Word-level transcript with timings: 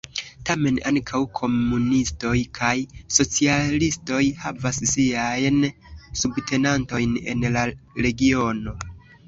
Tamen 0.49 0.77
ankaŭ 0.91 1.19
komunistoj 1.39 2.31
kaj 2.59 2.71
socialistoj 3.19 4.23
havas 4.47 4.81
siajn 4.95 5.61
subtenantojn 6.25 7.17
en 7.35 7.49
la 7.59 7.71
regiono. 8.09 8.79